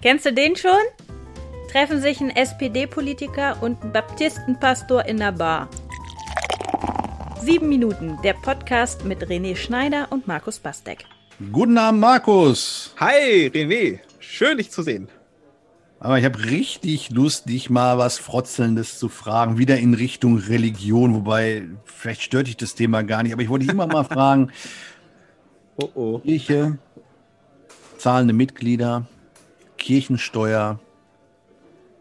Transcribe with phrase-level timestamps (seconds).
[0.00, 0.70] Kennst du den schon?
[1.72, 5.68] Treffen sich ein SPD-Politiker und ein Baptistenpastor in der Bar.
[7.42, 11.04] Sieben Minuten, der Podcast mit René Schneider und Markus Bastek.
[11.50, 12.94] Guten Abend, Markus.
[13.00, 13.98] Hi, René.
[14.20, 15.08] Schön, dich zu sehen.
[15.98, 21.12] Aber ich habe richtig Lust, dich mal was Frotzelndes zu fragen, wieder in Richtung Religion,
[21.12, 24.52] wobei vielleicht stört dich das Thema gar nicht, aber ich wollte dich immer mal fragen.
[25.76, 26.18] Oh oh.
[26.20, 26.78] Kirche,
[27.96, 29.08] zahlende Mitglieder,
[29.78, 30.78] Kirchensteuer.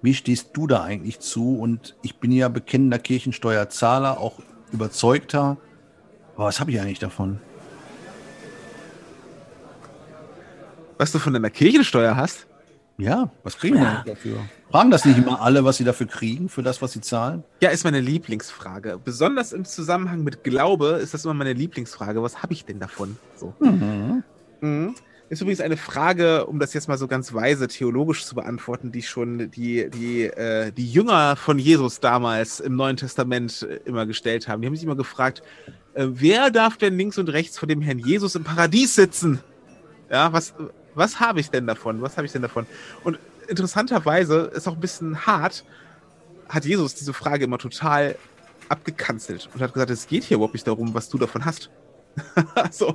[0.00, 1.58] Wie stehst du da eigentlich zu?
[1.58, 4.38] Und ich bin ja bekennender Kirchensteuerzahler, auch
[4.72, 5.56] überzeugter.
[6.36, 7.40] Aber was habe ich eigentlich davon?
[10.98, 12.46] Was du von deiner Kirchensteuer hast?
[12.96, 14.38] Ja, was kriegen wir dafür?
[14.70, 17.42] Fragen das nicht immer alle, was sie dafür kriegen, für das, was sie zahlen?
[17.60, 19.00] Ja, ist meine Lieblingsfrage.
[19.04, 22.22] Besonders im Zusammenhang mit Glaube ist das immer meine Lieblingsfrage.
[22.22, 23.16] Was habe ich denn davon?
[23.36, 23.52] So.
[23.58, 24.22] Mhm.
[24.60, 24.94] Mhm.
[25.30, 29.02] Ist übrigens eine Frage, um das jetzt mal so ganz weise theologisch zu beantworten, die
[29.02, 34.48] schon die, die, äh, die Jünger von Jesus damals im Neuen Testament äh, immer gestellt
[34.48, 34.60] haben.
[34.60, 35.42] Die haben sich immer gefragt,
[35.94, 39.40] äh, wer darf denn links und rechts vor dem Herrn Jesus im Paradies sitzen?
[40.10, 40.52] Ja, was,
[40.94, 42.02] was habe ich denn davon?
[42.02, 42.66] Was habe ich denn davon?
[43.02, 45.64] Und interessanterweise ist auch ein bisschen hart,
[46.50, 48.16] hat Jesus diese Frage immer total
[48.68, 51.70] abgekanzelt und hat gesagt, es geht hier überhaupt nicht darum, was du davon hast.
[52.70, 52.94] so.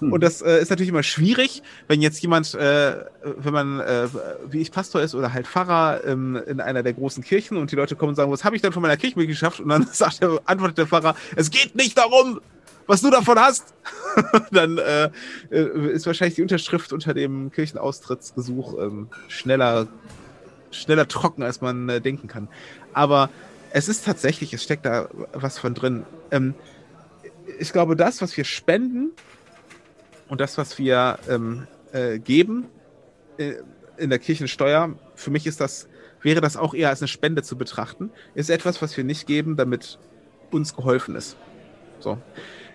[0.00, 0.12] Hm.
[0.12, 4.08] Und das äh, ist natürlich immer schwierig, wenn jetzt jemand, äh, wenn man äh,
[4.50, 7.76] wie ich Pastor ist oder halt Pfarrer ähm, in einer der großen Kirchen und die
[7.76, 9.60] Leute kommen und sagen, was habe ich denn von meiner Kirchenmitgliedschaft?
[9.60, 12.40] Und dann sagt der, antwortet der Pfarrer, es geht nicht darum,
[12.86, 13.74] was du davon hast.
[14.50, 15.10] dann äh,
[15.50, 19.86] äh, ist wahrscheinlich die Unterschrift unter dem Kirchenaustrittsgesuch ähm, schneller,
[20.70, 22.48] schneller trocken, als man äh, denken kann.
[22.92, 23.30] Aber
[23.70, 26.04] es ist tatsächlich, es steckt da was von drin.
[26.30, 26.54] Ähm,
[27.58, 29.12] ich glaube, das, was wir spenden
[30.28, 32.66] und das, was wir ähm, äh, geben
[33.38, 33.54] äh,
[33.96, 35.88] in der Kirchensteuer, für mich ist das,
[36.22, 39.56] wäre das auch eher als eine Spende zu betrachten, ist etwas, was wir nicht geben,
[39.56, 39.98] damit
[40.50, 41.36] uns geholfen ist.
[42.00, 42.18] So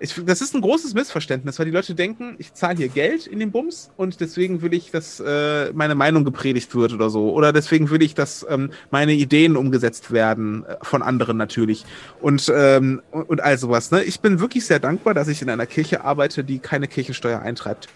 [0.00, 3.38] ich, das ist ein großes Missverständnis, weil die Leute denken, ich zahle hier Geld in
[3.38, 7.32] den Bums und deswegen will ich, dass äh, meine Meinung gepredigt wird oder so.
[7.32, 11.84] Oder deswegen will ich, dass ähm, meine Ideen umgesetzt werden, äh, von anderen natürlich.
[12.20, 13.90] Und, ähm, und, und all sowas.
[13.90, 14.02] Ne?
[14.04, 17.88] Ich bin wirklich sehr dankbar, dass ich in einer Kirche arbeite, die keine Kirchensteuer eintreibt.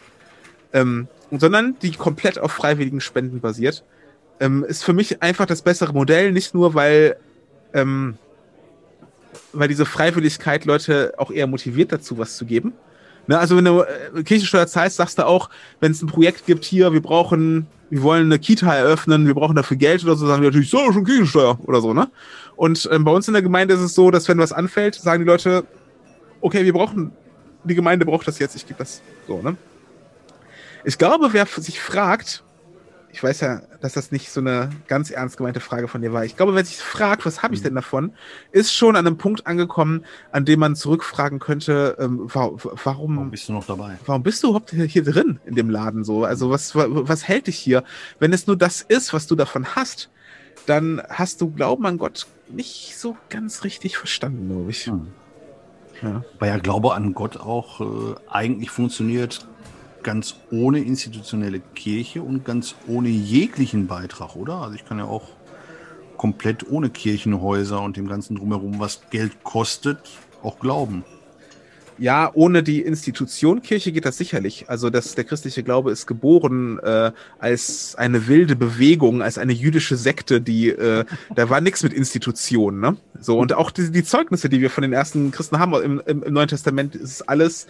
[0.72, 3.84] Ähm, sondern die komplett auf freiwilligen Spenden basiert.
[4.40, 7.16] Ähm, ist für mich einfach das bessere Modell, nicht nur, weil
[7.74, 8.16] ähm,
[9.52, 12.72] weil diese Freiwilligkeit Leute auch eher motiviert dazu, was zu geben.
[13.28, 15.48] Ne, also wenn du äh, Kirchensteuer zahlst, sagst du auch,
[15.78, 19.54] wenn es ein Projekt gibt hier, wir brauchen, wir wollen eine Kita eröffnen, wir brauchen
[19.54, 22.10] dafür Geld oder so, sagen die natürlich, so, schon Kirchensteuer oder so, ne?
[22.56, 25.22] Und ähm, bei uns in der Gemeinde ist es so, dass wenn was anfällt, sagen
[25.22, 25.64] die Leute,
[26.40, 27.12] okay, wir brauchen,
[27.62, 29.56] die Gemeinde braucht das jetzt, ich gebe das so, ne?
[30.84, 32.42] Ich glaube, wer sich fragt,
[33.12, 36.24] ich weiß ja, dass das nicht so eine ganz ernst gemeinte Frage von dir war.
[36.24, 38.14] Ich glaube, wer sich fragt, was habe ich denn davon,
[38.52, 43.48] ist schon an einem Punkt angekommen, an dem man zurückfragen könnte, ähm, warum, warum bist
[43.48, 43.98] du noch dabei?
[44.06, 46.24] Warum bist du überhaupt hier drin in dem Laden so?
[46.24, 47.84] Also was, was hält dich hier?
[48.18, 50.08] Wenn es nur das ist, was du davon hast,
[50.66, 54.86] dann hast du Glauben an Gott nicht so ganz richtig verstanden, glaube ich.
[54.86, 55.08] Hm.
[56.02, 56.24] Ja.
[56.38, 59.46] Weil ja Glaube an Gott auch äh, eigentlich funktioniert
[60.02, 64.54] ganz ohne institutionelle Kirche und ganz ohne jeglichen Beitrag, oder?
[64.56, 65.28] Also ich kann ja auch
[66.16, 69.98] komplett ohne Kirchenhäuser und dem ganzen drumherum, was Geld kostet,
[70.42, 71.04] auch glauben.
[71.98, 74.68] Ja, ohne die Institution Kirche geht das sicherlich.
[74.68, 79.96] Also das, der christliche Glaube ist geboren äh, als eine wilde Bewegung, als eine jüdische
[79.96, 82.80] Sekte, die äh, da war nichts mit Institutionen.
[82.80, 82.96] Ne?
[83.20, 86.22] So und auch die, die Zeugnisse, die wir von den ersten Christen haben im, im,
[86.22, 87.66] im Neuen Testament, ist alles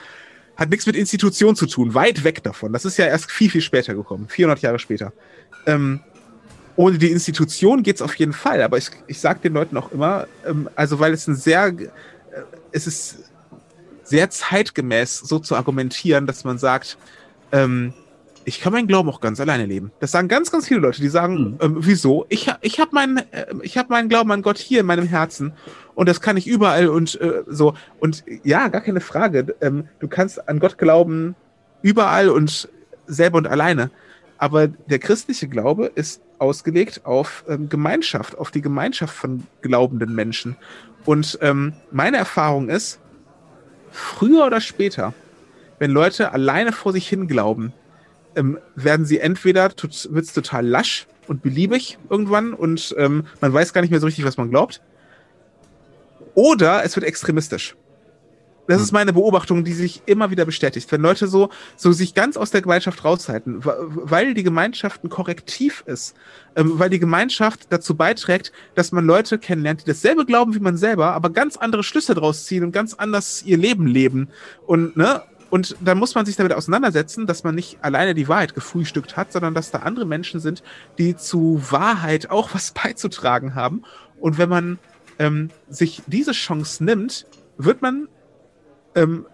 [0.57, 2.73] hat nichts mit Institution zu tun, weit weg davon.
[2.73, 5.13] Das ist ja erst viel, viel später gekommen, 400 Jahre später.
[5.67, 6.01] Ähm,
[6.77, 10.27] ohne die Institution geht's auf jeden Fall, aber ich, ich sage den Leuten auch immer,
[10.47, 11.93] ähm, also weil es ein sehr, äh,
[12.71, 13.31] es ist
[14.05, 16.97] sehr zeitgemäß so zu argumentieren, dass man sagt,
[17.53, 17.93] ähm,
[18.45, 19.93] ich kann meinen Glauben auch ganz alleine leben.
[20.01, 21.59] Das sagen ganz, ganz viele Leute, die sagen, mhm.
[21.61, 22.27] ähm, wieso?
[22.29, 25.53] Ich, ich habe meinen, äh, ich hab meinen Glauben an Gott hier in meinem Herzen
[25.95, 27.75] und das kann ich überall und äh, so.
[28.01, 29.55] Und ja, gar keine Frage.
[29.61, 31.35] Ähm, du kannst an Gott glauben
[31.83, 32.69] überall und
[33.07, 33.91] selber und alleine.
[34.39, 40.57] Aber der christliche Glaube ist ausgelegt auf ähm, Gemeinschaft, auf die Gemeinschaft von glaubenden Menschen.
[41.05, 42.99] Und ähm, meine Erfahrung ist,
[43.91, 45.15] früher oder später,
[45.79, 47.73] wenn Leute alleine vor sich hin glauben,
[48.35, 53.73] ähm, werden sie entweder, wird es total lasch und beliebig irgendwann und ähm, man weiß
[53.73, 54.81] gar nicht mehr so richtig, was man glaubt.
[56.35, 57.77] Oder es wird extremistisch.
[58.69, 60.91] Das ist meine Beobachtung, die sich immer wieder bestätigt.
[60.93, 65.83] Wenn Leute so, so sich ganz aus der Gemeinschaft raushalten, weil die Gemeinschaft ein Korrektiv
[65.87, 66.15] ist,
[66.55, 70.77] ähm, weil die Gemeinschaft dazu beiträgt, dass man Leute kennenlernt, die dasselbe glauben wie man
[70.77, 74.29] selber, aber ganz andere Schlüsse draus ziehen und ganz anders ihr Leben leben.
[74.65, 78.55] Und, ne, und dann muss man sich damit auseinandersetzen, dass man nicht alleine die Wahrheit
[78.55, 80.63] gefrühstückt hat, sondern dass da andere Menschen sind,
[80.99, 83.83] die zu Wahrheit auch was beizutragen haben.
[84.21, 84.79] Und wenn man
[85.19, 87.27] ähm, sich diese Chance nimmt,
[87.59, 88.09] wird man
[88.95, 89.27] ähm,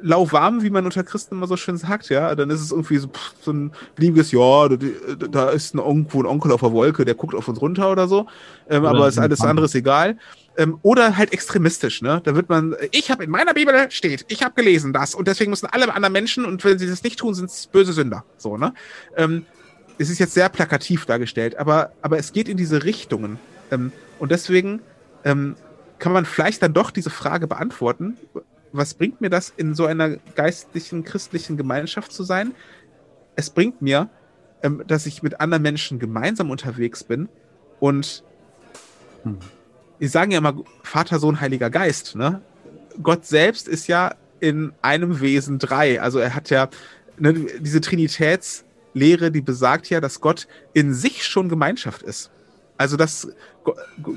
[0.00, 3.08] lauwarm, wie man unter Christen immer so schön sagt, ja, dann ist es irgendwie so,
[3.08, 4.76] pff, so ein liebiges, ja, da,
[5.28, 8.06] da ist ein, irgendwo ein Onkel auf der Wolke, der guckt auf uns runter oder
[8.06, 8.26] so,
[8.68, 10.18] ähm, aber ist alles andere egal.
[10.56, 12.20] Ähm, oder halt extremistisch, ne?
[12.22, 15.50] Da wird man, ich habe in meiner Bibel steht, ich habe gelesen das und deswegen
[15.50, 18.56] müssen alle anderen Menschen und wenn sie das nicht tun, sind es böse Sünder, so,
[18.56, 18.72] ne?
[19.16, 19.46] Ähm,
[19.98, 23.38] es ist jetzt sehr plakativ dargestellt, aber, aber es geht in diese Richtungen.
[23.70, 24.80] Ähm, und deswegen
[25.24, 25.56] ähm,
[25.98, 28.16] kann man vielleicht dann doch diese Frage beantworten,
[28.72, 32.54] was bringt mir das, in so einer geistlichen, christlichen Gemeinschaft zu sein?
[33.36, 34.10] Es bringt mir,
[34.62, 37.28] ähm, dass ich mit anderen Menschen gemeinsam unterwegs bin
[37.80, 38.24] und
[39.22, 39.38] hm.
[40.00, 42.42] die sagen ja immer Vater, Sohn, Heiliger Geist, ne?
[43.02, 46.00] Gott selbst ist ja in einem Wesen drei.
[46.00, 46.68] Also er hat ja
[47.18, 52.30] ne, diese Trinitätslehre, die besagt ja, dass Gott in sich schon Gemeinschaft ist.
[52.76, 53.28] Also dass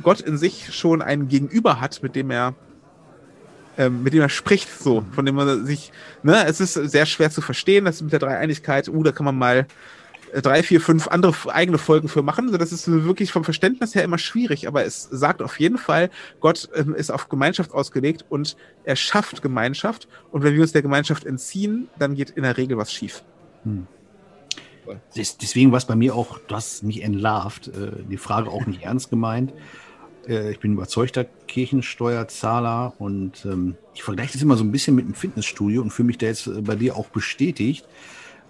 [0.03, 2.55] Gott in sich schon ein Gegenüber hat, mit dem er
[3.77, 5.91] ähm, mit dem er spricht, so, von dem man sich,
[6.23, 9.37] ne, es ist sehr schwer zu verstehen, das mit der Dreieinigkeit, uh, da kann man
[9.37, 9.67] mal
[10.33, 12.47] äh, drei, vier, fünf andere eigene Folgen für machen.
[12.47, 16.09] Also das ist wirklich vom Verständnis her immer schwierig, aber es sagt auf jeden Fall,
[16.39, 20.07] Gott ähm, ist auf Gemeinschaft ausgelegt und er schafft Gemeinschaft.
[20.31, 23.23] Und wenn wir uns der Gemeinschaft entziehen, dann geht in der Regel was schief.
[23.63, 23.87] Hm.
[25.15, 28.81] Deswegen war es bei mir auch, du hast mich entlarvt, äh, die Frage auch nicht
[28.83, 29.53] ernst gemeint.
[30.27, 35.05] Äh, ich bin überzeugter Kirchensteuerzahler und ähm, ich vergleiche das immer so ein bisschen mit
[35.05, 37.85] einem Fitnessstudio und fühle mich da jetzt äh, bei dir auch bestätigt.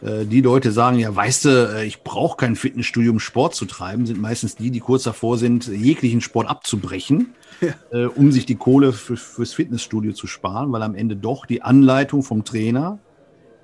[0.02, 3.66] Äh, die Leute sagen, ja, weißt du, äh, ich brauche kein Fitnessstudio, um Sport zu
[3.66, 8.08] treiben, sind meistens die, die kurz davor sind, jeglichen Sport abzubrechen, ja.
[8.10, 12.24] um sich die Kohle für, fürs Fitnessstudio zu sparen, weil am Ende doch die Anleitung
[12.24, 13.00] vom Trainer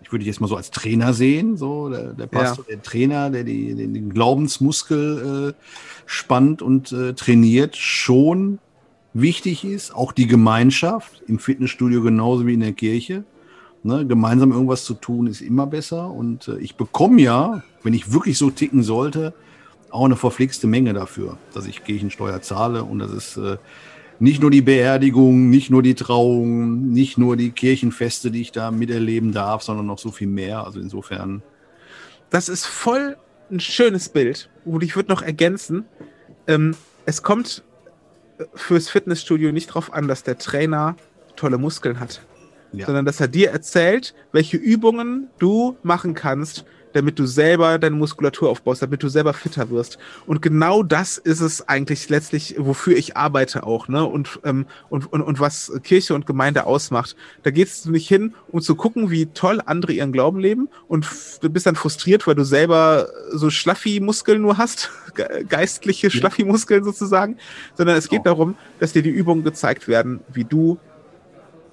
[0.03, 2.75] ich würde dich jetzt mal so als Trainer sehen, so der, der Pastor, ja.
[2.75, 5.63] der Trainer, der die, den, den Glaubensmuskel äh,
[6.05, 8.59] spannt und äh, trainiert, schon
[9.13, 9.95] wichtig ist.
[9.95, 13.23] Auch die Gemeinschaft im Fitnessstudio genauso wie in der Kirche.
[13.85, 16.09] Ne, gemeinsam irgendwas zu tun ist immer besser.
[16.09, 19.33] Und äh, ich bekomme ja, wenn ich wirklich so ticken sollte,
[19.89, 23.37] auch eine verflixte Menge dafür, dass ich Kirchensteuer zahle und das ist
[24.19, 28.71] nicht nur die Beerdigung, nicht nur die Trauung, nicht nur die Kirchenfeste, die ich da
[28.71, 30.65] miterleben darf, sondern noch so viel mehr.
[30.65, 31.41] Also insofern.
[32.29, 33.17] Das ist voll
[33.51, 34.49] ein schönes Bild.
[34.65, 35.85] Und ich würde noch ergänzen,
[36.47, 36.75] ähm,
[37.05, 37.63] es kommt
[38.53, 40.95] fürs Fitnessstudio nicht darauf an, dass der Trainer
[41.35, 42.21] tolle Muskeln hat,
[42.71, 42.85] ja.
[42.85, 48.49] sondern dass er dir erzählt, welche Übungen du machen kannst, damit du selber deine Muskulatur
[48.49, 49.97] aufbaust, damit du selber fitter wirst.
[50.25, 54.05] Und genau das ist es eigentlich letztlich, wofür ich arbeite auch, ne?
[54.05, 57.15] Und, ähm, und, und, und was Kirche und Gemeinde ausmacht.
[57.43, 61.07] Da gehst du nicht hin, um zu gucken, wie toll andere ihren Glauben leben und
[61.41, 64.91] du bist dann frustriert, weil du selber so Schlaffi-Muskeln nur hast,
[65.49, 67.37] geistliche Schlaffi-Muskeln sozusagen,
[67.75, 68.25] sondern es geht oh.
[68.25, 70.77] darum, dass dir die Übungen gezeigt werden, wie du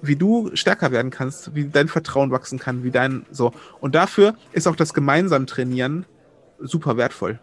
[0.01, 3.51] wie du stärker werden kannst, wie dein Vertrauen wachsen kann, wie dein so.
[3.79, 6.05] Und dafür ist auch das gemeinsam Trainieren
[6.59, 7.39] super wertvoll.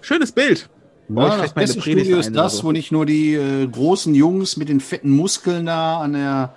[0.00, 0.68] Schönes Bild.
[1.08, 2.64] Ja, das beste Studio ist das, so.
[2.64, 6.54] wo nicht nur die äh, großen Jungs mit den fetten Muskeln da an der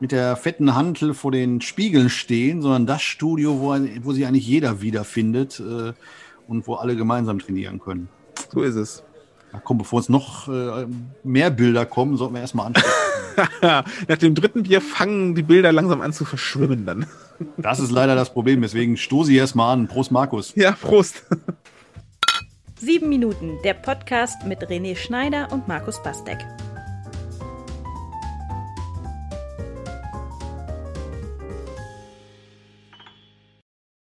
[0.00, 4.46] mit der fetten Hantel vor den Spiegeln stehen, sondern das Studio, wo, wo sich eigentlich
[4.46, 5.92] jeder wiederfindet äh,
[6.48, 8.08] und wo alle gemeinsam trainieren können.
[8.52, 9.02] So ist es.
[9.52, 10.86] Ja, komm, bevor uns noch äh,
[11.22, 12.90] mehr Bilder kommen, sollten wir erstmal anschauen.
[13.62, 17.06] Nach dem dritten Bier fangen die Bilder langsam an zu verschwimmen dann.
[17.56, 19.88] Das ist leider das Problem, deswegen stoße ich erstmal an.
[19.88, 20.54] Prost, Markus.
[20.54, 21.24] Ja, Prost.
[22.78, 26.38] Sieben Minuten, der Podcast mit René Schneider und Markus Bastek.